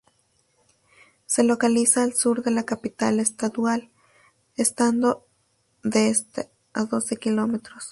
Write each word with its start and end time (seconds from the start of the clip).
Se 1.27 1.43
localiza 1.43 2.01
al 2.01 2.15
sur 2.15 2.41
de 2.41 2.49
la 2.49 2.63
capital 2.63 3.19
estadual, 3.19 3.91
estando 4.55 5.27
de 5.83 6.09
esta 6.09 6.47
a 6.73 6.85
doce 6.85 7.17
kilómetros. 7.17 7.77